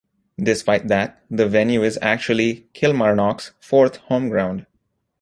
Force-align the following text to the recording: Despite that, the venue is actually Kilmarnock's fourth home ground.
Despite 0.39 0.87
that, 0.87 1.21
the 1.29 1.47
venue 1.47 1.83
is 1.83 1.99
actually 2.01 2.65
Kilmarnock's 2.73 3.51
fourth 3.59 3.97
home 3.97 4.29
ground. 4.29 4.65